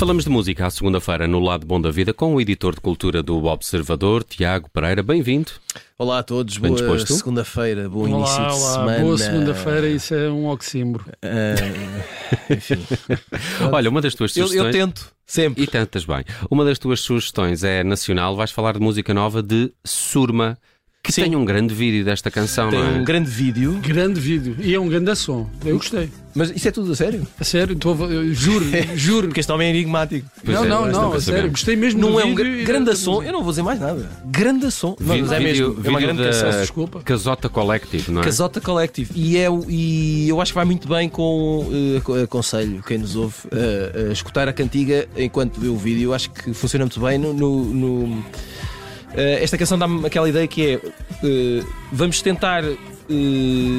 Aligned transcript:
Falamos 0.00 0.24
de 0.24 0.30
música 0.30 0.64
à 0.66 0.70
segunda-feira 0.70 1.28
no 1.28 1.38
Lado 1.38 1.66
Bom 1.66 1.78
da 1.78 1.90
Vida 1.90 2.14
com 2.14 2.34
o 2.34 2.40
editor 2.40 2.74
de 2.74 2.80
cultura 2.80 3.22
do 3.22 3.44
Observador, 3.44 4.24
Tiago 4.24 4.70
Pereira. 4.70 5.02
Bem-vindo. 5.02 5.50
Olá 5.98 6.20
a 6.20 6.22
todos, 6.22 6.56
Bem 6.56 6.70
boa 6.72 6.96
disposto? 6.96 7.18
segunda-feira, 7.18 7.86
bom 7.86 8.08
Olá, 8.08 8.16
início 8.16 8.36
de 8.36 8.62
olá. 8.62 8.72
semana. 8.72 9.00
Boa 9.00 9.18
segunda-feira, 9.18 9.88
isso 9.90 10.14
é 10.14 10.30
um 10.30 10.48
oxímoro. 10.48 11.04
Ah, 11.22 11.54
enfim, 12.48 12.78
Olha, 13.70 13.90
uma 13.90 14.00
das 14.00 14.14
tuas 14.14 14.34
eu, 14.38 14.46
sugestões. 14.46 14.74
eu 14.74 14.80
tento, 14.80 15.12
sempre. 15.26 15.64
E 15.64 15.66
tantas 15.66 16.06
bem. 16.06 16.24
Uma 16.50 16.64
das 16.64 16.78
tuas 16.78 17.00
sugestões 17.00 17.62
é 17.62 17.84
nacional. 17.84 18.34
Vais 18.34 18.50
falar 18.50 18.72
de 18.72 18.80
música 18.80 19.12
nova 19.12 19.42
de 19.42 19.70
Surma, 19.84 20.56
que 21.02 21.12
Sim. 21.12 21.22
tem 21.22 21.36
um 21.36 21.44
grande 21.46 21.72
vídeo 21.74 22.04
desta 22.04 22.30
canção, 22.30 22.68
Tem 22.68 22.78
não 22.78 22.86
é? 22.86 22.90
um 23.00 23.04
grande 23.04 23.30
vídeo, 23.30 23.80
Grande 23.82 24.20
vídeo. 24.20 24.54
E 24.60 24.74
é 24.74 24.78
um 24.78 24.86
grande 24.86 25.14
som. 25.16 25.48
Eu 25.64 25.76
gostei. 25.78 26.10
mas 26.34 26.50
isso 26.50 26.68
é 26.68 26.70
tudo 26.70 26.92
a 26.92 26.94
sério? 26.94 27.26
A 27.40 27.42
sério, 27.42 27.74
eu 28.10 28.34
juro, 28.34 28.66
juro. 28.94 29.28
Porque 29.28 29.40
este 29.40 29.50
homem 29.50 29.68
é 29.68 29.70
enigmático. 29.70 30.28
Pois 30.44 30.54
não, 30.58 30.64
é, 30.64 30.68
não, 30.68 30.86
não, 30.92 31.12
a 31.14 31.20
sério. 31.20 31.50
Gostei 31.50 31.74
mesmo 31.74 32.00
Não 32.02 32.12
do 32.12 32.20
é 32.20 32.24
um 32.26 32.34
vídeo 32.34 32.64
grande 32.66 32.94
som, 32.96 33.22
eu 33.22 33.32
não 33.32 33.40
vou 33.42 33.50
dizer 33.50 33.62
mais 33.62 33.80
nada. 33.80 34.10
Grande 34.26 34.70
som. 34.70 34.94
Não, 35.00 35.14
Vídeo- 35.14 35.22
mas 35.26 35.32
é 35.32 35.38
vídeo- 35.38 35.68
mesmo, 35.70 35.86
é 35.86 35.88
uma 35.90 35.98
vídeo 36.00 36.14
grande 36.14 36.30
canção. 36.38 36.60
Desculpa. 36.60 37.00
Casota 37.00 37.48
Collective, 37.48 38.10
não 38.12 38.20
é? 38.20 38.24
Casota 38.24 38.60
Collective. 38.60 39.10
E, 39.14 39.38
é, 39.38 39.48
o- 39.48 39.64
e 39.70 40.28
eu 40.28 40.38
acho 40.40 40.52
que 40.52 40.56
vai 40.56 40.66
muito 40.66 40.86
bem 40.86 41.08
com. 41.08 41.66
aco- 41.96 42.14
aconselho 42.22 42.82
quem 42.86 42.98
nos 42.98 43.16
ouve 43.16 43.34
eh, 43.52 44.08
a 44.10 44.12
escutar 44.12 44.46
a 44.48 44.52
cantiga 44.52 45.08
enquanto 45.16 45.58
vê 45.58 45.68
o 45.68 45.76
vídeo. 45.78 46.10
Eu 46.10 46.14
acho 46.14 46.30
que 46.30 46.52
funciona 46.52 46.84
muito 46.84 47.00
bem 47.00 47.16
no. 47.18 47.32
no- 47.32 47.64
no- 47.64 48.24
esta 49.14 49.58
canção 49.58 49.78
dá-me 49.78 50.06
aquela 50.06 50.28
ideia 50.28 50.46
que 50.46 50.66
é. 50.66 50.74
eh, 51.24 51.64
vamos 51.92 52.22
tentar 52.22 52.62
eh, 52.64 52.76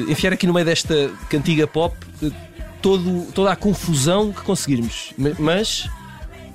enfiar 0.08 0.32
aqui 0.32 0.46
no 0.46 0.52
meio 0.52 0.66
desta 0.66 1.10
cantiga 1.30 1.66
pop 1.66 1.96
eh, 2.22 2.30
todo, 2.80 3.26
toda 3.32 3.50
a 3.52 3.56
confusão 3.56 4.32
que 4.32 4.42
conseguirmos. 4.42 5.12
Ma- 5.16 5.30
Mas. 5.38 5.88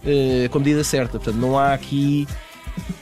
eh, 0.05 0.47
com 0.49 0.57
a 0.57 0.61
medida 0.61 0.83
certa. 0.83 1.17
Portanto, 1.19 1.35
não 1.39 1.57
há 1.57 1.73
aqui. 1.73 2.27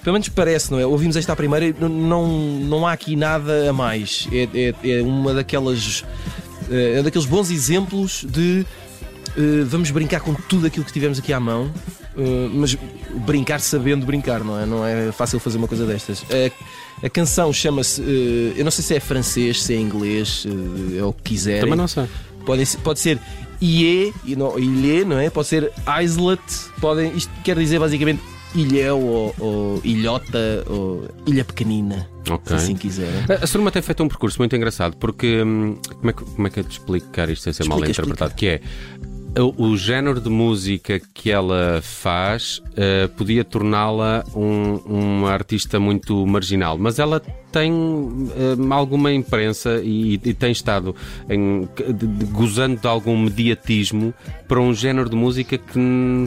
Pelo 0.03 0.13
menos 0.13 0.29
parece, 0.29 0.71
não 0.71 0.79
é? 0.79 0.85
Ouvimos 0.85 1.15
esta 1.17 1.33
à 1.33 1.35
primeira 1.35 1.65
e 1.65 1.75
não, 1.77 1.89
não, 1.89 2.87
há 2.87 2.93
aqui 2.93 3.15
nada 3.17 3.69
a 3.69 3.73
mais. 3.73 4.27
É, 4.31 4.47
é, 4.83 4.99
é 4.99 5.01
uma 5.01 5.33
daquelas. 5.33 6.05
É 6.71 7.03
daqueles 7.03 7.27
bons 7.27 7.51
exemplos 7.51 8.25
de 8.27 8.65
eh, 9.37 9.63
vamos 9.65 9.91
brincar 9.91 10.21
com 10.21 10.33
tudo 10.33 10.65
aquilo 10.65 10.85
que 10.85 10.93
tivemos 10.93 11.19
aqui 11.19 11.33
à 11.33 11.39
mão, 11.39 11.69
eh, 12.17 12.49
mas 12.53 12.75
brincar 13.25 13.59
sabendo 13.59 14.05
brincar, 14.05 14.44
não 14.44 14.59
é? 14.59 14.66
Não 14.66 14.85
é 14.85 15.11
fácil 15.11 15.39
fazer 15.39 15.58
uma 15.58 15.67
coisa 15.67 15.85
destas. 15.85 16.23
A, 17.02 17.05
a 17.05 17.09
canção 17.09 17.52
chama-se. 17.53 18.02
eh, 18.02 18.53
eu 18.59 18.63
não 18.63 18.72
sei 18.72 18.83
se 18.83 18.95
é 18.95 18.99
francês, 18.99 19.61
se 19.63 19.73
é 19.73 19.77
inglês, 19.80 20.45
eh, 20.47 20.97
é 20.99 21.03
o 21.03 21.13
que 21.13 21.23
quiserem. 21.23 21.61
Também 21.61 21.75
não 21.77 21.88
sei. 21.88 22.05
Pode, 22.45 22.66
ser- 22.66 22.77
pode 22.80 22.99
ser 22.99 23.19
IE, 23.61 24.13
não, 24.38 24.57
ilhe, 24.59 25.03
não 25.05 25.17
é? 25.17 25.30
Pode 25.30 25.47
ser 25.47 25.72
islet, 26.03 26.41
podem, 26.80 27.11
isto 27.16 27.31
quer 27.44 27.57
dizer 27.57 27.80
basicamente 27.80 28.22
ilhéu 28.53 29.00
ou, 29.02 29.35
ou 29.39 29.81
ilhota 29.83 30.63
ou 30.69 31.07
ilha 31.25 31.44
pequenina, 31.44 32.07
Ok. 32.29 32.41
se 32.45 32.53
assim 32.53 32.75
quiserem. 32.75 33.25
A- 33.27 33.44
A 33.44 33.47
Surma 33.47 33.69
tem 33.72 33.81
feito 33.81 34.02
um 34.03 34.07
percurso 34.07 34.38
muito 34.39 34.55
engraçado 34.55 34.95
porque 34.97 35.41
hum, 35.44 35.75
como 35.97 36.09
é 36.09 36.13
que, 36.13 36.23
como 36.23 36.47
é 36.47 36.50
que 36.50 36.59
é 36.59 36.63
de 36.63 36.69
explicar 36.69 37.29
isto 37.29 37.44
sem 37.44 37.52
ser 37.53 37.66
mal 37.66 37.79
Explica, 37.79 37.91
interpretado? 38.02 38.33
Que 38.35 38.47
é 38.47 38.61
o, 39.38 39.69
o 39.69 39.78
género 39.78 40.19
de 40.22 40.30
música 40.30 41.00
que 41.14 41.30
ela 41.31 41.80
faz 41.81 42.61
eh, 42.75 43.08
podia 43.17 43.44
torná-la 43.44 44.23
um, 44.36 44.75
uma 44.86 45.31
artista 45.31 45.80
muito 45.80 46.25
marginal, 46.25 46.78
mas 46.78 47.00
ela 47.00 47.22
tem 47.52 47.72
hum, 47.72 48.28
alguma 48.72 49.13
imprensa 49.13 49.80
e, 49.81 50.19
e 50.23 50.33
tem 50.33 50.52
estado 50.52 50.94
em- 51.30 51.67
de- 51.94 52.08
de- 52.08 52.25
gozando 52.25 52.80
de 52.81 52.86
algum 52.88 53.17
mediatismo 53.17 54.13
para 54.45 54.59
um 54.59 54.73
género 54.73 55.09
de 55.09 55.16
música 55.16 55.58
que 55.58 55.80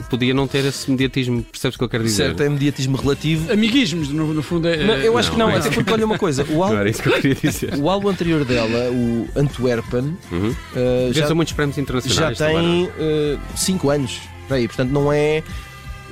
podia 0.08 0.32
não 0.32 0.46
ter 0.46 0.64
esse 0.64 0.90
mediatismo. 0.90 1.42
Percebes 1.42 1.74
o 1.74 1.78
que 1.78 1.84
eu 1.84 1.88
quero 1.88 2.04
dizer? 2.04 2.24
Certo, 2.28 2.42
é 2.42 2.48
mediatismo 2.48 2.96
relativo. 2.96 3.52
Amiguismos, 3.52 4.08
no, 4.08 4.32
no 4.32 4.42
fundo 4.42 4.68
é. 4.68 4.82
Não, 4.84 4.94
eu 4.96 5.18
acho 5.18 5.30
que 5.32 5.38
não, 5.38 5.48
não 5.48 5.54
é 5.54 5.58
até 5.58 5.70
porque 5.70 5.92
olha 5.92 6.06
uma 6.06 6.18
coisa, 6.18 6.44
o 6.44 6.52
Não 6.54 6.62
álbum, 6.64 6.76
era 6.78 6.88
isso 6.88 7.02
que 7.02 7.08
eu 7.10 7.12
queria 7.20 7.34
dizer. 7.34 7.74
o 7.78 7.90
álbum 7.90 8.08
anterior 8.08 8.42
dela, 8.46 8.90
o 8.90 9.28
Antwerpen, 9.36 10.16
Uhum. 10.32 10.54
eh, 10.76 11.10
já, 11.12 11.34
muitos 11.34 11.52
prémios 11.52 11.76
já 11.76 11.82
internacionais. 11.82 12.38
também, 12.38 12.54
não 12.56 12.84
é? 12.84 12.88
tem 12.88 12.97
5 13.56 13.90
anos. 13.90 14.20
Aí, 14.50 14.66
portanto, 14.66 14.90
não 14.90 15.12
é, 15.12 15.42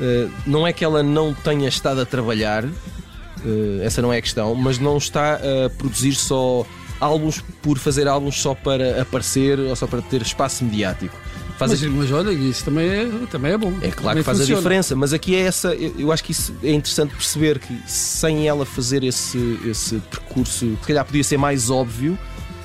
eh, 0.00 0.28
não 0.46 0.66
é 0.66 0.72
que 0.72 0.84
ela 0.84 1.02
não 1.02 1.32
tenha 1.32 1.68
estado 1.68 2.00
a 2.00 2.06
trabalhar, 2.06 2.64
eh, 2.64 3.80
essa 3.82 4.02
não 4.02 4.12
é 4.12 4.18
a 4.18 4.22
questão, 4.22 4.54
mas 4.54 4.78
não 4.78 4.96
está 4.98 5.34
a 5.36 5.70
produzir 5.70 6.14
só 6.14 6.66
álbuns 7.00 7.42
por 7.62 7.78
fazer 7.78 8.06
álbuns 8.08 8.40
só 8.40 8.54
para 8.54 9.02
aparecer 9.02 9.58
ou 9.58 9.74
só 9.76 9.86
para 9.86 10.00
ter 10.02 10.22
espaço 10.22 10.64
mediático. 10.64 11.16
Faz 11.58 11.70
Mas, 11.70 11.82
aqui- 11.82 11.90
mas 11.90 12.12
olha, 12.12 12.30
isso 12.32 12.64
também 12.66 12.86
é, 12.86 13.08
também 13.30 13.52
é 13.52 13.56
bom. 13.56 13.68
é 13.80 13.88
claro 13.90 13.94
Também 13.94 14.16
que 14.18 14.22
faz 14.24 14.38
funciona. 14.38 14.58
a 14.58 14.62
diferença, 14.62 14.94
mas 14.94 15.12
aqui 15.14 15.34
é 15.34 15.40
essa. 15.40 15.74
Eu 15.74 16.12
acho 16.12 16.22
que 16.22 16.32
isso 16.32 16.54
é 16.62 16.70
interessante 16.72 17.14
perceber 17.14 17.58
que 17.58 17.74
sem 17.86 18.46
ela 18.46 18.66
fazer 18.66 19.02
esse, 19.02 19.58
esse 19.64 19.96
percurso, 20.10 20.76
se 20.82 20.86
calhar 20.86 21.02
podia 21.06 21.24
ser 21.24 21.38
mais 21.38 21.70
óbvio 21.70 22.18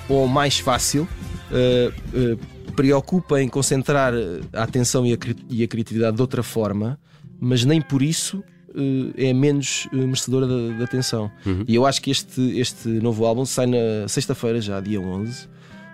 ou 0.09 0.28
mais 0.28 0.59
fácil. 0.59 1.08
eh, 1.53 1.92
eh, 2.14 2.36
preocupa 2.72 3.42
em 3.42 3.48
concentrar 3.48 4.14
a 4.54 4.64
atenção 4.64 5.06
e 5.06 5.14
a, 5.14 5.18
e 5.50 5.64
a 5.64 5.68
criatividade 5.68 6.16
de 6.16 6.22
outra 6.22 6.42
forma, 6.42 7.00
mas 7.40 7.66
nem 7.66 7.82
por 7.82 8.02
isso 8.02 8.44
eh, 8.76 9.30
é 9.30 9.34
menos 9.34 9.88
eh, 9.94 9.96
merecedora 9.96 10.48
da, 10.48 10.78
da 10.78 10.84
atenção. 10.84 11.32
Uhum. 11.46 11.64
E 11.68 11.76
eu 11.76 11.86
acho 11.86 12.02
que 12.02 12.12
este, 12.12 12.59
este 12.59 12.88
novo 12.88 13.26
álbum 13.26 13.46
sai 13.46 13.66
na 13.66 14.08
sexta-feira, 14.08 14.62
já, 14.62 14.80
dia 14.80 15.00
11. 15.00 15.48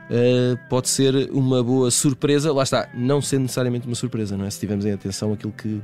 Uh, 0.10 0.58
pode 0.70 0.88
ser 0.88 1.30
uma 1.34 1.62
boa 1.62 1.92
surpresa, 1.92 2.54
lá 2.54 2.64
está, 2.64 2.88
não 2.94 3.22
sendo 3.22 3.42
necessariamente 3.42 3.86
uma 3.88 3.96
surpresa, 3.96 4.38
não 4.38 4.46
é? 4.46 4.50
Se 4.50 4.58
tivermos 4.60 4.86
em 4.86 4.94
atenção 4.94 5.34
aquilo 5.34 5.52
que. 5.52 5.82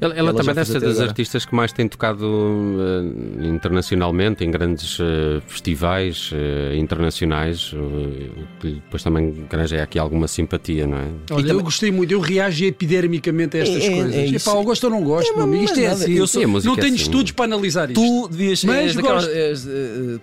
Ela, 0.00 0.12
ela 0.14 0.28
Ela 0.30 0.34
também 0.34 0.54
deve 0.54 0.70
ser 0.70 0.78
das 0.80 0.90
agora. 0.92 1.08
artistas 1.08 1.44
que 1.44 1.52
mais 1.54 1.72
tem 1.72 1.88
tocado 1.88 2.24
eh, 2.24 3.46
internacionalmente, 3.48 4.44
em 4.44 4.50
grandes 4.52 4.98
eh, 5.00 5.40
festivais 5.48 6.30
internacionais, 6.78 7.72
o 7.72 8.60
que 8.60 8.74
depois 8.74 9.02
também 9.02 9.46
granja 9.50 9.82
aqui 9.82 9.98
alguma 9.98 10.28
simpatia, 10.28 10.86
não 10.86 10.98
é? 10.98 11.00
Olha, 11.00 11.10
E 11.10 11.26
também- 11.28 11.50
eu 11.52 11.62
gostei 11.62 11.90
muito, 11.90 12.12
eu 12.12 12.20
reagi 12.20 12.66
epidermicamente 12.66 13.56
a 13.56 13.60
estas 13.60 13.82
É, 13.82 13.86
é, 13.86 13.90
coisas. 13.96 14.14
é 14.14 14.26
Epá, 14.26 14.36
isso. 14.36 14.50
eu 14.50 14.62
gosto 14.64 14.84
ou 14.84 14.90
não 14.90 15.02
gosto, 15.02 15.32
É, 15.32 15.34
meu 15.34 15.44
amigo. 15.44 15.62
mas 15.62 15.70
Isto 15.70 15.80
é 15.80 15.88
nada, 15.88 16.04
assim. 16.04 16.12
eu 16.12 16.26
sou- 16.26 16.42
não 16.46 16.58
é 16.58 16.76
tenho 16.76 16.94
assim. 16.94 16.94
estudos 17.02 17.32
para 17.32 17.44
analisar 17.46 17.90
isto. 17.90 18.00
Tu 18.00 18.28
devias 18.28 18.62
Mas 18.64 18.76
és 18.76 18.94
daquela- 18.94 19.28
és, 19.30 19.68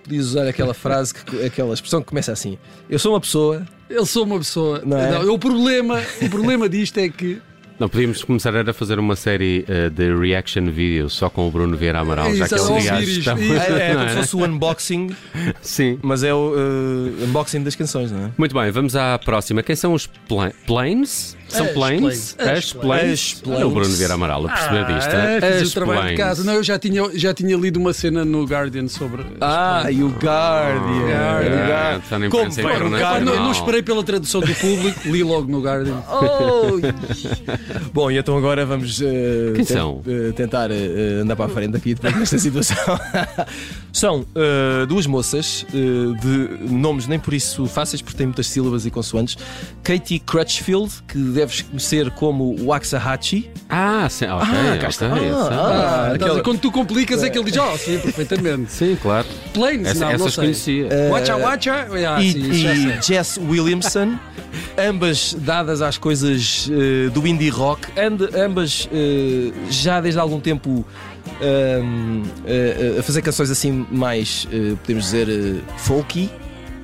podias 0.04 0.26
usar 0.28 0.48
aquela 0.48 0.74
frase, 0.74 1.14
que, 1.14 1.44
aquela 1.46 1.74
expressão 1.74 2.00
que 2.02 2.08
começa 2.08 2.32
assim: 2.32 2.58
Eu 2.90 2.98
sou 3.00 3.14
uma 3.14 3.20
pessoa. 3.20 3.33
Eu 3.90 4.06
sou 4.06 4.24
uma 4.26 4.38
pessoa. 4.38 4.82
Não 4.86 4.98
é? 4.98 5.12
Não, 5.12 5.34
o, 5.34 5.40
problema, 5.40 6.02
o 6.22 6.30
problema 6.30 6.68
disto 6.68 6.98
é 6.98 7.10
que. 7.10 7.40
Não, 7.80 7.90
podíamos 7.90 8.24
começar 8.24 8.54
era 8.54 8.72
a 8.72 8.74
fazer 8.74 9.00
uma 9.00 9.16
série 9.16 9.66
eh, 9.68 9.90
de 9.90 10.16
reaction 10.16 10.66
videos 10.70 11.14
só 11.14 11.30
com 11.30 11.48
o 11.48 11.52
Bruno 11.52 11.76
Vieira 11.76 12.00
Amaral, 12.00 12.34
já 12.36 12.48
que 12.48 12.54
ele 12.54 13.04
isso. 13.04 13.30
É, 13.30 13.90
é 13.90 13.94
não 13.96 14.00
como 14.00 14.10
se 14.10 14.16
fosse 14.16 14.36
o 14.36 14.46
unboxing, 14.46 15.16
Sim. 15.62 16.00
mas 16.02 16.24
é 16.24 16.34
o 16.34 16.54
eh, 16.56 17.26
unboxing 17.26 17.64
das 17.64 17.76
canções, 17.76 18.12
não 18.12 18.28
é? 18.28 18.32
Muito 18.38 18.54
bem, 18.54 18.70
vamos 18.72 18.96
à 18.96 19.18
próxima. 19.18 19.64
Quem 19.64 19.76
são 19.76 19.94
os 19.94 20.06
pla 20.06 20.52
Planes? 20.68 21.36
São 21.54 21.66
As 21.66 21.72
Planes? 21.74 22.36
As 22.40 22.74
Planes? 22.74 23.42
Olha 23.48 23.68
o. 23.68 23.72
Bruno 23.72 23.94
Vieira 23.96 24.14
Amaral 24.16 24.46
a 24.46 24.50
perceber 24.50 24.86
disto. 24.94 25.10
Ah, 25.16 25.34
hein? 25.36 25.42
fiz 25.42 25.62
As 25.64 25.70
o 25.70 25.74
trabalho 25.74 26.00
Planes. 26.00 26.18
de 26.18 26.24
casa. 26.24 26.44
Não, 26.44 26.54
eu 26.54 26.64
já 26.64 26.78
tinha, 26.80 27.04
já 27.14 27.34
tinha 27.34 27.56
lido 27.58 27.80
uma 27.80 27.94
cena 27.94 28.24
no 28.26 28.44
Guardian 28.46 28.88
sobre. 28.88 29.26
Ah, 29.42 29.86
e 29.92 30.04
o 30.04 30.10
Guardian. 30.10 31.14
Ah, 31.16 31.96
o 31.96 32.00
está 32.00 32.20
na 32.20 32.30
Como 32.30 32.50
vai 32.52 32.64
no 32.64 32.70
Epá, 32.70 32.88
internacional. 32.88 33.22
não, 33.22 33.44
não 33.46 33.52
esperei 33.52 33.82
pela 33.82 34.04
tradução 34.04 34.42
do 34.42 34.54
público, 34.56 35.00
li 35.10 35.24
logo 35.24 35.52
no 35.52 35.62
Guardian. 35.62 36.02
Oh! 36.14 36.80
Bom, 37.94 38.10
e 38.12 38.18
então 38.18 38.38
agora 38.38 38.66
vamos 38.66 39.00
Quem 39.00 39.66
ten- 39.66 39.78
são? 39.78 40.02
eh, 40.08 40.32
tentar 40.34 40.70
eh, 40.72 41.20
andar 41.22 41.36
para 41.36 41.46
a 41.46 41.50
frente 41.50 41.76
aqui 41.76 41.94
depois 41.94 42.14
desta 42.16 42.38
situação. 42.38 42.78
são 43.92 44.26
duas 44.88 45.06
moças 45.08 45.66
de 45.72 46.74
nomes 46.74 47.08
nem 47.08 47.20
por 47.20 47.34
isso 47.34 47.66
fáceis, 47.68 48.02
porque 48.02 48.18
têm 48.18 48.28
muitas 48.28 48.48
sílabas 48.48 48.86
e 48.86 48.92
consoantes. 48.92 49.38
Katie 49.84 50.20
Crutchfield, 50.20 50.92
que 51.08 51.18
deves 51.46 51.62
conhecer 51.62 52.10
como 52.12 52.56
Waxahachie. 52.66 53.50
Ah, 53.70 54.08
sim, 54.10 54.26
ok. 54.26 54.48
Ah, 54.48 54.78
cá 54.80 54.88
ok, 54.88 54.90
está. 54.90 55.16
sim. 55.16 55.22
Ah, 55.52 56.42
Quando 56.44 56.60
tu 56.60 56.72
complicas 56.72 57.24
é 57.24 57.30
que 57.30 57.38
ele 57.38 57.50
diz, 57.52 57.60
oh, 57.62 57.78
sim, 57.78 57.98
perfeitamente. 58.00 58.72
Sim, 58.74 58.98
claro. 59.02 59.26
Planes, 59.54 59.88
Essa, 59.88 60.00
não, 60.00 60.08
não 60.10 60.16
essas 60.16 60.34
sei. 60.34 60.44
conhecia. 60.44 60.88
Eh, 60.92 61.10
Watcha, 61.12 61.36
watcha. 61.38 61.88
Ah, 62.10 62.22
e, 62.22 62.32
sim, 62.32 62.40
e. 62.52 63.02
Jess 63.02 63.38
Williamson, 63.40 64.18
ambas 64.78 65.34
dadas 65.40 65.82
às 65.82 65.98
coisas 65.98 66.70
eh, 66.72 67.10
do 67.10 67.26
indie 67.28 67.50
rock, 67.50 67.88
and- 68.00 68.36
ambas 68.38 68.88
eh, 68.92 69.52
já 69.70 70.00
desde 70.02 70.20
algum 70.20 70.40
tempo 70.40 70.86
ehm, 71.42 72.24
eh, 72.46 72.98
a 73.00 73.04
fazer 73.04 73.22
canções 73.22 73.50
assim 73.50 73.86
mais, 73.92 74.48
eh, 74.52 74.76
podemos 74.82 75.06
dizer, 75.06 75.28
eh, 75.30 75.62
folky. 75.78 76.30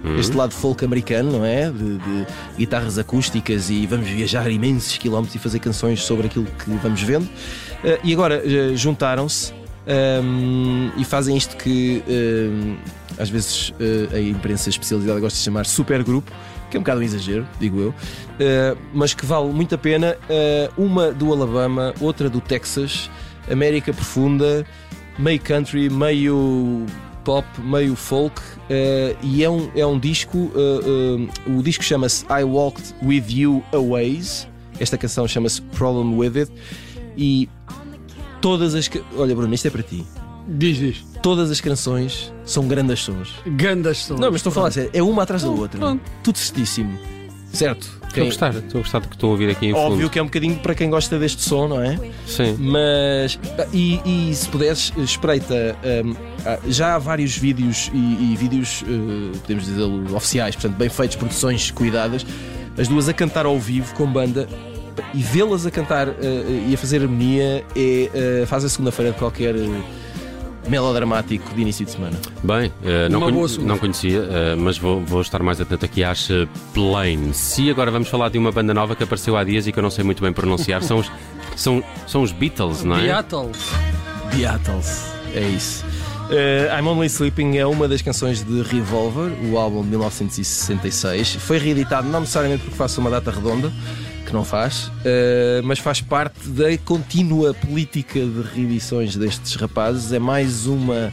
Uhum. 0.04 0.18
Este 0.18 0.36
lado 0.36 0.54
folk 0.54 0.84
americano, 0.86 1.32
não 1.32 1.46
é? 1.46 1.70
De, 1.70 1.98
de 1.98 2.28
guitarras 2.58 2.98
acústicas 2.98 3.70
e 3.70 3.86
vamos 3.86 4.08
viajar 4.08 4.50
imensos 4.50 4.98
quilómetros 4.98 5.36
e 5.36 5.40
fazer 5.40 5.60
canções 5.60 6.02
sobre 6.04 6.28
aquilo 6.28 6.46
que 6.46 6.70
vamos 6.72 7.02
vendo. 7.02 7.28
Eh, 7.84 8.00
e 8.04 8.14
agora 8.14 8.42
eh, 8.46 8.76
juntaram-se 8.76 9.54
ehm, 9.86 10.92
e 10.98 11.04
fazem 11.04 11.36
isto 11.36 11.58
que 11.58 12.02
ehm, 12.08 12.78
às 13.20 13.30
vezes 13.30 13.70
uh, 13.72 14.16
a 14.16 14.20
imprensa 14.20 14.70
especializada 14.70 15.20
gosta 15.20 15.38
de 15.38 15.44
chamar 15.44 15.66
supergrupo, 15.66 16.32
que 16.72 16.78
é 16.78 16.80
um 16.80 16.84
bocado 16.84 17.02
um 17.02 17.04
exagero, 17.04 17.46
digo 17.60 17.80
eu, 17.82 17.90
uh, 17.90 18.78
mas 18.94 19.14
que 19.14 19.26
vale 19.26 19.52
muito 19.52 19.76
a 19.76 19.78
pena. 19.78 20.18
Uh, 20.30 20.86
uma 20.86 21.12
do 21.12 21.34
Alabama, 21.34 21.94
outra 22.00 22.30
do 22.30 22.40
Texas, 22.40 23.12
América 23.52 23.92
Profunda, 23.92 24.66
meio 25.18 25.40
country, 25.42 25.90
meio 25.90 26.86
pop, 27.24 27.48
meio 27.62 27.96
folk, 27.96 28.42
e 29.22 29.44
é 29.44 29.50
um, 29.50 29.70
é 29.76 29.86
um 29.86 30.00
disco. 30.00 30.52
o 31.48 31.64
disco 31.64 31.84
chama-se 31.84 32.26
I 32.26 32.44
Walked 32.44 32.96
With 33.04 33.26
You 33.30 33.64
A 33.72 33.78
Ways. 33.78 34.48
Esta 34.80 34.98
canção 34.98 35.28
chama-se 35.28 35.62
Problem 35.62 36.18
With 36.18 36.38
It. 36.38 36.52
E 37.18 37.50
todas 38.42 38.76
as. 38.76 38.90
Olha, 39.18 39.36
Bruno, 39.36 39.54
isto 39.54 39.68
é 39.68 39.72
para 39.72 39.84
ti. 39.84 40.06
Diz, 40.48 40.78
diz. 40.78 41.06
Todas 41.22 41.52
as 41.52 41.60
canções 41.60 42.34
são 42.46 42.68
grandes 42.68 43.02
sons. 43.02 43.34
Grandes 43.46 43.98
sons. 43.98 44.20
Não, 44.20 44.32
mas 44.32 44.38
estou 44.38 44.52
a 44.52 44.54
falar 44.54 44.72
sério, 44.72 44.90
é 44.94 45.04
uma 45.04 45.24
atrás 45.24 45.44
da 45.44 45.50
outra. 45.50 45.78
Pronto. 45.78 46.02
Tudo 46.24 46.38
certíssimo. 46.38 46.98
Certo? 47.52 47.99
Estou 48.10 48.24
a 48.24 48.26
gostar, 48.26 48.56
estou 48.56 48.80
a 48.80 48.84
gostar 48.84 49.00
do 49.00 49.08
que 49.08 49.16
estou 49.16 49.30
a 49.30 49.32
ouvir 49.32 49.50
aqui 49.52 49.68
em 49.68 49.74
Óbvio 49.74 49.98
fundo. 49.98 50.10
que 50.10 50.20
é 50.20 50.22
um 50.22 50.26
bocadinho 50.26 50.56
para 50.58 50.74
quem 50.74 50.90
gosta 50.90 51.18
deste 51.20 51.42
som, 51.42 51.68
não 51.68 51.82
é? 51.82 51.98
Sim. 52.26 52.56
Mas. 52.60 53.40
E, 53.72 54.02
e 54.04 54.34
se 54.36 54.48
puderes, 54.50 54.92
espreita. 54.98 55.78
hum, 56.04 56.16
ah, 56.46 56.60
já 56.68 56.96
há 56.96 56.98
vários 56.98 57.38
vídeos 57.38 57.92
e, 57.94 58.32
e 58.32 58.36
vídeos, 58.36 58.84
eh, 58.84 59.38
podemos 59.42 59.66
dizer, 59.66 59.84
oficiais, 60.16 60.56
portanto, 60.56 60.78
bem 60.78 60.90
feitos, 60.90 61.18
produções 61.18 61.70
cuidadas, 61.70 62.26
as 62.78 62.88
duas 62.88 63.10
a 63.10 63.14
cantar 63.14 63.46
ao 63.46 63.60
vivo 63.60 63.94
com 63.96 64.08
banda. 64.08 64.48
E 65.14 65.24
vê-las 65.24 65.66
a 65.66 65.72
cantar 65.72 66.08
eh, 66.08 66.68
e 66.70 66.74
a 66.74 66.78
fazer 66.78 67.02
harmonia 67.02 67.64
é, 67.76 68.10
eh, 68.14 68.46
faz 68.46 68.66
a 68.66 68.70
segunda-feira 68.70 69.12
de 69.12 69.18
qualquer 69.18 69.56
melodramático 70.70 71.54
de 71.54 71.62
início 71.62 71.86
de 71.86 71.92
semana. 71.92 72.18
Bem, 72.44 72.72
eh, 72.84 73.10
não, 73.10 73.20
conhe- 73.20 73.58
não 73.60 73.78
conhecia, 73.78 74.20
eh, 74.30 74.56
mas 74.56 74.78
vou, 74.78 75.02
vou 75.02 75.22
estar 75.22 75.42
mais 75.44 75.60
atento 75.60 75.84
aqui 75.86 76.04
às 76.04 76.30
eh, 76.30 76.48
Planes. 76.74 77.58
E 77.58 77.70
agora 77.70 77.90
vamos 77.92 78.08
falar 78.08 78.30
de 78.30 78.38
uma 78.38 78.52
banda 78.52 78.74
nova 78.74 78.96
que 78.96 79.04
apareceu 79.04 79.36
há 79.36 79.44
dias 79.44 79.68
e 79.68 79.72
que 79.72 79.80
eu 79.80 79.84
não 79.84 79.90
sei 79.90 80.04
muito 80.04 80.22
bem 80.22 80.32
pronunciar. 80.32 80.82
São 80.84 81.00
os, 81.00 81.12
são, 81.56 81.84
são 82.08 82.22
os 82.22 82.32
Beatles, 82.32 82.84
não 82.84 82.96
é? 82.98 83.02
Beatles. 83.02 83.58
Beatles, 84.36 85.04
é 85.34 85.42
isso. 85.42 85.84
Eh, 86.32 86.70
I'm 86.80 86.88
Only 86.88 87.08
Sleeping 87.08 87.58
é 87.58 87.66
uma 87.66 87.88
das 87.88 88.02
canções 88.04 88.44
de 88.44 88.62
Revolver, 88.62 89.32
o 89.52 89.58
álbum 89.58 89.82
de 89.82 89.90
1966. 89.90 91.36
Foi 91.36 91.58
reeditado 91.58 92.08
não 92.08 92.20
necessariamente 92.22 92.62
porque 92.64 92.78
faça 92.78 93.02
uma 93.02 93.10
data 93.10 93.32
redonda, 93.32 93.72
que 94.26 94.34
não 94.34 94.44
faz, 94.44 94.92
eh, 95.06 95.62
mas 95.64 95.80
faz 95.80 96.02
parte 96.02 96.48
da 96.50 96.78
contínua 96.80 97.54
política 97.54 98.20
de 98.20 98.42
reedições 98.54 99.16
destes 99.16 99.56
rapazes. 99.56 100.12
É 100.12 100.20
mais 100.20 100.66
uma 100.66 101.12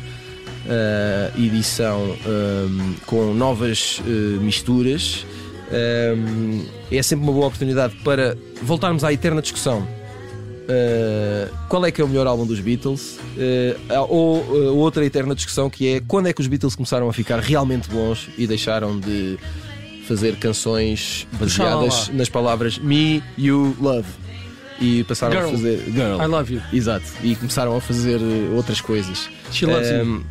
eh, 0.69 1.31
edição 1.39 2.17
ehm, 2.27 2.95
com 3.07 3.33
novas 3.33 4.03
eh, 4.07 4.39
misturas. 4.41 5.25
Ehm, 5.73 6.63
é 6.91 7.03
sempre 7.03 7.25
uma 7.25 7.33
boa 7.33 7.47
oportunidade 7.47 7.95
para 8.05 8.37
voltarmos 8.63 9.05
à 9.05 9.13
eterna 9.13 9.41
discussão 9.43 9.87
Uh, 10.67 11.55
qual 11.69 11.87
é 11.87 11.93
que 11.93 12.01
é 12.01 12.05
o 12.05 12.09
melhor 12.09 12.27
álbum 12.27 12.45
dos 12.45 12.59
Beatles? 12.59 13.19
Uh, 13.37 14.01
ou 14.09 14.39
uh, 14.41 14.77
outra 14.77 15.05
eterna 15.05 15.33
discussão 15.33 15.71
que 15.71 15.89
é 15.89 16.01
quando 16.01 16.27
é 16.27 16.33
que 16.33 16.41
os 16.41 16.49
Beatles 16.49 16.75
começaram 16.75 17.09
a 17.09 17.13
ficar 17.13 17.39
realmente 17.39 17.89
bons 17.89 18.29
e 18.37 18.49
deixaram 18.49 18.99
de 18.99 19.39
fazer 20.07 20.37
canções 20.37 21.27
baseadas 21.39 22.09
nas 22.11 22.29
palavras 22.29 22.79
Me, 22.79 23.23
You, 23.37 23.77
Love 23.81 24.07
e 24.81 25.05
passaram 25.05 25.33
Girl. 25.37 25.49
a 25.49 25.51
fazer 25.53 25.79
Girl. 25.87 26.21
I 26.23 26.27
love 26.27 26.55
you. 26.55 26.63
Exato, 26.73 27.07
e 27.23 27.35
começaram 27.35 27.75
a 27.77 27.81
fazer 27.81 28.19
uh, 28.19 28.55
outras 28.55 28.81
coisas. 28.81 29.29
She 29.51 29.65
loves 29.65 29.89
you. 29.89 30.03
Um, 30.05 30.17
uh, 30.19 30.23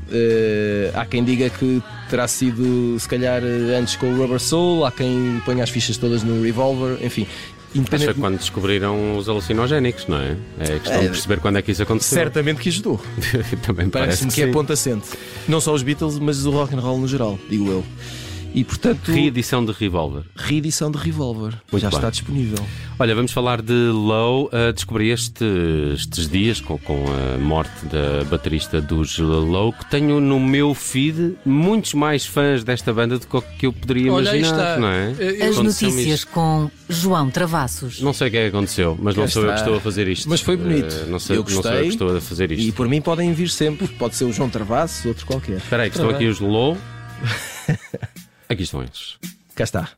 há 0.99 1.05
quem 1.05 1.23
diga 1.23 1.49
que 1.49 1.81
terá 2.09 2.27
sido 2.27 2.95
se 2.99 3.07
calhar 3.09 3.41
uh, 3.43 3.75
antes 3.79 3.95
com 3.95 4.05
o 4.13 4.17
Rubber 4.17 4.39
Soul, 4.39 4.85
há 4.85 4.91
quem 4.91 5.41
ponha 5.45 5.63
as 5.63 5.69
fichas 5.71 5.97
todas 5.97 6.21
no 6.23 6.43
Revolver, 6.43 7.03
enfim. 7.03 7.23
Acho 7.23 7.73
que 7.73 7.79
Independente, 7.79 8.13
quando 8.21 8.37
descobriram 8.37 9.17
os 9.17 9.27
alucinogénicos, 9.27 10.07
não 10.07 10.17
é? 10.17 10.37
É 10.59 10.65
questão 10.79 10.93
É, 10.93 11.01
de 11.01 11.09
perceber 11.09 11.39
quando 11.41 11.57
é 11.57 11.61
que 11.61 11.71
isso 11.73 11.83
aconteceu. 11.83 12.17
certamente 12.17 12.61
que 12.61 12.69
ajudou. 12.69 13.01
Também 13.65 13.89
parece 13.89 13.89
Parece-me 13.89 14.29
que, 14.29 14.35
que, 14.35 14.41
é 14.43 14.45
sim. 14.45 14.51
ponto 14.53 14.71
assente. 14.71 15.07
Não 15.45 15.59
só 15.59 15.73
os 15.73 15.83
Beatles, 15.83 16.17
mas 16.19 16.45
o 16.45 16.51
rock 16.51 16.73
and 16.73 16.79
roll 16.79 16.97
no 16.99 17.07
geral, 17.07 17.37
digo 17.49 17.67
eu. 17.69 17.83
E 18.55 18.63
portanto, 18.63 19.11
Reedição 19.11 19.65
de 19.65 19.73
Revolver. 19.73 20.23
reedição 20.35 20.89
de 20.89 20.97
Revolver 20.97 21.53
Muito 21.69 21.81
já 21.81 21.89
bem. 21.89 21.97
está 21.97 22.09
disponível. 22.09 22.65
Olha, 22.97 23.13
vamos 23.13 23.33
falar 23.33 23.61
de 23.61 23.73
Low. 23.73 24.45
Uh, 24.45 24.71
descobri 24.73 25.09
este- 25.09 25.43
estes 25.93 26.29
dias, 26.29 26.61
com, 26.61 26.77
com 26.77 27.03
a 27.35 27.37
morte 27.37 27.85
da 27.87 28.23
baterista 28.29 28.79
dos 28.79 29.17
Low, 29.19 29.73
que 29.73 29.85
tenho 29.89 30.21
no 30.21 30.39
meu 30.39 30.73
feed 30.73 31.35
muitos 31.45 31.93
mais 31.93 32.25
fãs 32.25 32.63
desta 32.63 32.93
banda 32.93 33.19
do 33.19 33.27
que 33.27 33.35
o 33.35 33.41
que 33.41 33.65
eu 33.67 33.73
poderia 33.73 34.13
Olha, 34.13 34.29
imaginar, 34.37 34.47
está. 34.49 34.77
não 34.79 34.87
é? 34.87 35.09
As 35.47 35.57
notícias 35.57 36.19
isto. 36.21 36.27
com 36.27 36.71
João 36.87 37.29
Travassos. 37.29 37.99
Não 37.99 38.13
sei 38.13 38.29
o 38.29 38.31
que 38.31 38.37
é 38.37 38.41
que 38.49 38.55
aconteceu, 38.55 38.97
mas 39.01 39.15
não 39.17 39.23
Cá 39.25 39.29
sou 39.31 39.43
eu 39.43 39.49
que 39.53 39.59
estou 39.59 39.75
a 39.75 39.81
fazer 39.81 40.07
isto. 40.07 40.29
Mas 40.29 40.39
foi 40.39 40.55
bonito. 40.55 40.93
Uh, 40.93 41.09
não, 41.09 41.19
sei, 41.19 41.35
Eu 41.35 41.41
não 41.41 41.49
sou 41.49 41.57
eu 41.57 41.61
gostei. 41.61 41.81
que 41.81 41.87
estou 41.89 42.15
a 42.15 42.21
fazer 42.21 42.51
E 42.53 42.67
isto. 42.69 42.73
por 42.77 42.87
mim 42.87 43.01
podem 43.01 43.33
vir 43.33 43.49
sempre. 43.49 43.85
Pode 43.89 44.15
ser 44.15 44.23
o 44.23 44.31
João 44.31 44.49
Travasso, 44.49 45.09
outro 45.09 45.25
qualquer. 45.25 45.57
Espera 45.57 45.83
aí, 45.83 45.89
que 45.89 45.97
estão 45.97 46.09
aqui 46.09 46.25
os 46.27 46.39
Low. 46.39 46.77
aqui 48.49 48.63
estão 48.63 48.81
eles. 48.81 49.15
Cá 49.55 49.63
está. 49.63 49.89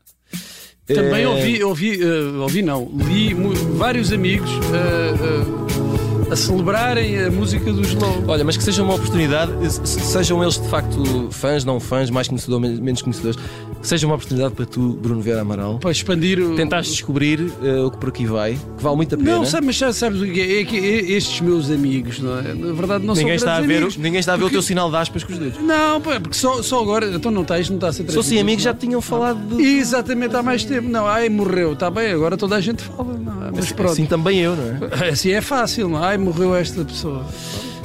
Também 0.86 1.22
Eh, 1.24 1.28
ouvi, 1.28 1.62
ouvi, 1.62 2.02
eh, 2.02 2.38
ouvi 2.40 2.62
não, 2.62 2.90
li 2.96 3.34
mu- 3.34 3.54
vários 3.76 4.10
amigos 4.12 4.48
eh, 4.50 5.14
eh, 5.14 5.87
a 6.30 6.36
celebrarem 6.36 7.18
a 7.24 7.30
música 7.30 7.72
dos 7.72 7.88
Slow. 7.88 8.24
Olha, 8.28 8.44
mas 8.44 8.56
que 8.56 8.62
seja 8.62 8.82
uma 8.82 8.94
oportunidade, 8.94 9.52
se- 9.70 10.00
sejam 10.00 10.42
eles 10.42 10.60
de 10.60 10.68
facto 10.68 11.28
fãs, 11.30 11.64
não 11.64 11.80
fãs, 11.80 12.10
mais 12.10 12.28
conhecedores, 12.28 12.70
men- 12.70 12.80
menos 12.82 13.00
conhecedores, 13.02 13.38
que 13.80 13.86
seja 13.88 14.06
uma 14.06 14.14
oportunidade 14.16 14.54
para 14.54 14.66
tu, 14.66 14.98
Bruno 15.00 15.20
Vieira 15.22 15.40
Amaral, 15.40 15.78
Para 15.78 15.90
expandir 15.90 16.38
o. 16.40 16.54
descobrir 16.82 17.50
eh, 17.62 17.80
o 17.80 17.90
que 17.90 17.96
por 17.96 18.08
aqui 18.10 18.26
vai, 18.26 18.52
que 18.76 18.82
vale 18.82 18.96
muito 18.96 19.14
a 19.14 19.18
pena. 19.18 19.36
Não, 19.36 19.44
sabe, 19.46 19.66
mas 19.66 19.76
já 19.76 19.92
sabes 19.92 20.20
o 20.20 20.24
que 20.26 20.40
é? 20.40 20.60
É 20.60 20.64
que 20.64 20.76
estes 20.76 21.40
meus 21.40 21.70
amigos, 21.70 22.18
não 22.18 22.38
é? 22.38 22.52
Na 22.54 22.72
verdade, 22.72 23.06
não 23.06 23.14
ninguém, 23.14 23.38
são 23.38 23.48
está 23.48 23.56
a 23.56 23.60
ver, 23.60 23.76
amigos. 23.76 23.96
ninguém 23.96 24.20
está 24.20 24.32
a 24.34 24.36
ver 24.36 24.42
o 24.42 24.46
Porque- 24.46 24.56
teu 24.56 24.62
sinal 24.62 24.90
de 24.90 24.96
aspas 24.96 25.24
com 25.24 25.32
os 25.32 25.38
dedos. 25.38 25.58
Não, 25.62 26.00
porque 26.00 26.34
só, 26.34 26.62
só 26.62 26.82
agora. 26.82 27.06
Então 27.14 27.30
não 27.30 27.42
está, 27.42 27.58
isto 27.58 27.70
não 27.70 27.76
está 27.78 27.88
a 27.88 27.92
ser 27.92 27.98
Se 28.02 28.14
fossem 28.14 28.14
transmitido, 28.38 28.40
amigos 28.42 28.62
já 28.64 28.72
não. 28.72 28.78
tinham 28.78 29.00
falado 29.00 29.56
de. 29.56 29.62
Exatamente, 29.62 30.36
há 30.36 30.42
mais 30.42 30.64
tempo. 30.64 30.88
Não, 30.88 31.06
ai, 31.06 31.28
morreu, 31.28 31.72
está 31.72 31.90
bem, 31.90 32.12
agora 32.12 32.36
toda 32.36 32.56
a 32.56 32.60
gente 32.60 32.82
fala. 32.82 33.14
Não, 33.14 33.37
é? 33.37 33.37
Mas 33.54 33.72
pronto. 33.72 33.92
Assim 33.92 34.06
também 34.06 34.38
eu, 34.40 34.54
não 34.56 34.64
é? 34.64 35.08
Assim 35.10 35.30
é 35.30 35.40
fácil, 35.40 35.88
não? 35.88 36.02
Ai, 36.02 36.16
morreu 36.18 36.54
esta 36.54 36.84
pessoa. 36.84 37.24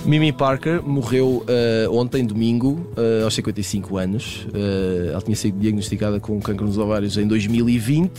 Mimi 0.06 0.33
Parker 0.33 0.81
morreu 0.83 1.45
eh, 1.48 1.88
ontem, 1.89 2.25
domingo, 2.25 2.86
eh, 2.98 3.24
aos 3.24 3.33
55 3.36 3.98
anos. 3.98 4.45
Eh, 4.54 5.12
ela 5.13 5.21
tinha 5.21 5.36
sido 5.36 5.57
diagnosticada 5.60 6.19
com 6.19 6.39
cancro 6.42 6.65
nos 6.65 6.77
ovários 6.77 7.15
em 7.18 7.25
2020. 7.25 8.12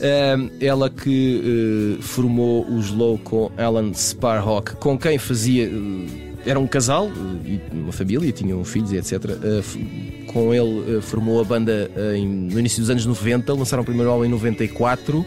Eh, 0.00 0.36
ela 0.62 0.88
que 0.88 1.98
formou 2.00 2.64
o 2.66 2.78
Slow 2.80 3.18
com 3.18 3.50
Alan 3.58 3.92
Sparhawk, 3.92 4.76
com 4.76 4.96
quem 4.98 5.18
fazia. 5.18 5.70
era 6.46 6.58
um 6.58 6.66
casal, 6.66 7.08
uma 7.72 7.92
família, 7.92 8.32
tinham 8.32 8.64
filhos 8.64 8.90
e 8.92 8.96
etc. 8.96 9.20
Com 10.32 10.52
ele 10.54 11.00
formou 11.02 11.40
a 11.40 11.44
banda 11.44 11.90
em- 12.16 12.26
no 12.26 12.58
início 12.58 12.80
dos 12.80 12.88
anos 12.88 13.04
90, 13.04 13.52
lançaram 13.52 13.82
o 13.82 13.86
primeiro 13.86 14.10
álbum 14.10 14.24
em 14.24 14.28
94. 14.28 15.24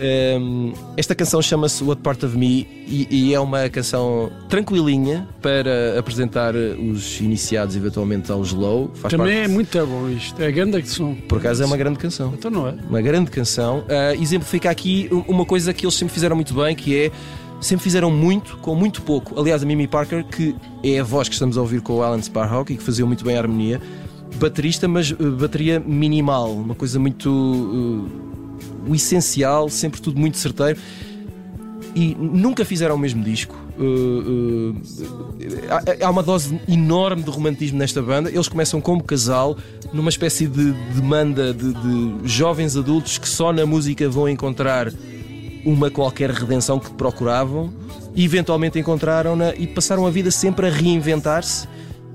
Um, 0.00 0.72
esta 0.96 1.14
canção 1.14 1.42
chama-se 1.42 1.82
What 1.82 2.02
Part 2.02 2.24
of 2.24 2.36
Me 2.36 2.66
e, 2.86 3.08
e 3.10 3.34
é 3.34 3.40
uma 3.40 3.68
canção 3.68 4.30
tranquilinha 4.48 5.26
para 5.42 5.98
apresentar 5.98 6.54
os 6.54 7.20
iniciados 7.20 7.74
eventualmente 7.74 8.30
ao 8.30 8.40
Slow. 8.42 8.90
Faz 8.94 9.10
Também 9.10 9.34
parte- 9.38 9.50
é 9.50 9.52
muito 9.52 9.86
bom 9.86 10.08
isto. 10.08 10.40
É 10.42 10.52
grande 10.52 10.88
som. 10.88 11.14
Por 11.28 11.38
acaso 11.38 11.62
é 11.62 11.66
uma 11.66 11.76
grande 11.76 11.98
canção. 11.98 12.32
Então 12.38 12.50
não 12.50 12.68
é? 12.68 12.74
Uma 12.88 13.02
grande 13.02 13.30
canção. 13.30 13.84
Ah, 13.88 14.14
exemplifica 14.14 14.70
aqui 14.70 15.08
um- 15.10 15.24
uma 15.32 15.44
coisa 15.44 15.72
que 15.74 15.84
eles 15.84 15.94
sempre 15.96 16.14
fizeram 16.14 16.36
muito 16.36 16.54
bem, 16.54 16.76
que 16.76 16.96
é 16.96 17.10
sempre 17.60 17.82
fizeram 17.82 18.08
muito 18.10 18.56
com 18.58 18.74
muito 18.76 19.02
pouco. 19.02 19.38
Aliás, 19.40 19.64
a 19.64 19.66
Mimi 19.66 19.88
Parker, 19.88 20.24
que 20.24 20.54
é 20.84 21.00
a 21.00 21.02
voz 21.02 21.28
que 21.28 21.34
estamos 21.34 21.58
a 21.58 21.60
ouvir 21.60 21.80
com 21.80 21.94
o 21.94 22.02
Alan 22.04 22.22
Sparhawk 22.22 22.72
e 22.72 22.76
que 22.76 22.82
fazia 22.84 23.04
muito 23.04 23.24
bem 23.24 23.36
a 23.36 23.40
harmonia, 23.40 23.80
baterista, 24.36 24.86
mas 24.86 25.10
uh, 25.10 25.16
bateria 25.40 25.80
minimal, 25.84 26.52
uma 26.52 26.76
coisa 26.76 27.00
muito 27.00 27.28
uh, 27.28 28.27
o 28.88 28.94
essencial, 28.94 29.68
sempre 29.68 30.00
tudo 30.00 30.18
muito 30.18 30.38
certeiro. 30.38 30.78
E 31.94 32.14
nunca 32.14 32.64
fizeram 32.64 32.94
o 32.94 32.98
mesmo 32.98 33.22
disco. 33.24 33.56
Uh, 33.78 34.70
uh, 34.70 34.76
há- 36.04 36.10
uma 36.10 36.22
dose 36.22 36.60
enorme 36.68 37.22
de 37.22 37.30
romantismo 37.30 37.78
nesta 37.78 38.02
banda. 38.02 38.30
Eles 38.30 38.48
começam 38.48 38.80
como 38.80 39.02
casal, 39.02 39.56
numa 39.92 40.10
espécie 40.10 40.46
de 40.46 40.72
demanda 40.94 41.52
de, 41.54 41.72
de 41.72 42.28
jovens 42.28 42.76
adultos 42.76 43.18
que 43.18 43.28
só 43.28 43.52
na 43.52 43.64
música 43.64 44.08
vão 44.08 44.28
encontrar 44.28 44.92
uma 45.64 45.90
qualquer 45.90 46.30
redenção 46.30 46.78
que 46.78 46.90
procuravam 46.90 47.72
e 48.14 48.24
eventualmente 48.24 48.78
encontraram-na 48.78 49.54
e 49.54 49.66
passaram 49.66 50.06
a 50.06 50.10
vida 50.10 50.30
sempre 50.30 50.66
a 50.66 50.70
reinventar-se 50.70 51.68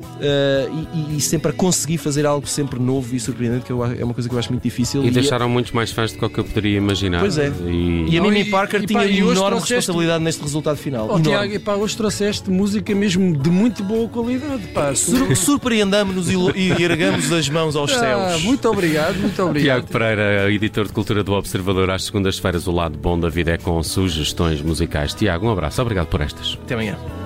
uh, 0.03 0.85
e, 0.93 1.17
e, 1.17 1.21
sempre 1.21 1.51
a 1.51 1.53
conseguir 1.53 1.97
fazer 1.97 2.25
algo 2.25 2.47
sempre 2.47 2.79
novo 2.79 3.15
e 3.15 3.19
surpreendente, 3.19 3.65
que 3.65 3.71
eu, 3.71 3.83
é 3.83 4.03
uma 4.03 4.13
coisa 4.13 4.27
que 4.27 4.35
eu 4.35 4.39
acho 4.39 4.51
muito 4.51 4.63
difícil. 4.63 5.03
E, 5.03 5.07
e 5.07 5.11
deixaram 5.11 5.45
é... 5.45 5.49
muitos 5.49 5.71
mais 5.71 5.91
fãs 5.91 6.11
do 6.11 6.29
que 6.29 6.39
eu 6.39 6.43
poderia 6.43 6.77
imaginar. 6.77 7.19
Pois 7.19 7.37
é. 7.37 7.51
E, 7.65 8.07
e 8.09 8.17
a 8.17 8.21
Mimi 8.21 8.45
Parker 8.45 8.83
e, 8.83 8.85
tinha 8.85 8.99
pá, 8.99 9.05
enorme 9.05 9.35
trouxeste... 9.35 9.73
responsabilidade 9.75 10.23
neste 10.23 10.41
resultado 10.41 10.77
final. 10.77 11.09
Oh, 11.09 11.19
Tiago, 11.19 11.59
pá, 11.59 11.75
hoje 11.75 11.95
trouxeste 11.97 12.49
música 12.49 12.93
mesmo 12.95 13.35
de 13.37 13.49
muito 13.49 13.83
boa 13.83 14.07
qualidade. 14.07 14.63
Pá. 14.67 14.93
Sur 14.95 15.35
Surpreendamos-nos 15.35 16.29
e, 16.29 16.35
e 16.59 16.83
ergamos 16.83 17.31
as 17.31 17.49
mãos 17.49 17.75
aos 17.75 17.91
ah, 17.93 17.99
céus. 17.99 18.43
Muito 18.43 18.69
obrigado, 18.69 19.17
muito 19.17 19.41
obrigado. 19.41 19.85
Tiago 19.85 19.87
Pereira, 19.87 20.51
editor 20.51 20.87
de 20.87 20.93
Cultura 20.93 21.23
do 21.23 21.33
Observador, 21.33 21.89
às 21.89 22.03
segundas-feiras 22.03 22.67
o 22.67 22.71
lado 22.71 22.97
bom 22.97 23.19
da 23.19 23.29
vida 23.29 23.51
é 23.51 23.57
com 23.57 23.81
sugestões 23.83 24.61
musicais. 24.61 25.13
Tiago, 25.13 25.47
um 25.47 25.51
abraço, 25.51 25.81
obrigado 25.81 26.07
por 26.07 26.21
estas. 26.21 26.57
Até 26.63 26.73
amanhã. 26.73 27.22